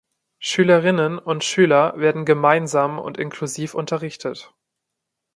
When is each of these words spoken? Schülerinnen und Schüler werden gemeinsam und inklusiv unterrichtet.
Schülerinnen 0.39 1.19
und 1.19 1.43
Schüler 1.43 1.93
werden 1.99 2.25
gemeinsam 2.25 2.97
und 2.97 3.19
inklusiv 3.19 3.75
unterrichtet. 3.75 4.51